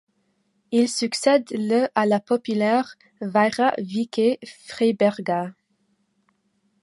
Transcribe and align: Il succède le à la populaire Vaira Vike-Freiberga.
Il 0.71 0.89
succède 0.89 1.45
le 1.51 1.87
à 1.93 2.07
la 2.07 2.19
populaire 2.19 2.95
Vaira 3.21 3.75
Vike-Freiberga. 3.77 5.53